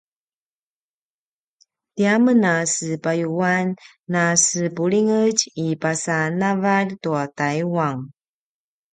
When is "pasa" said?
5.81-6.17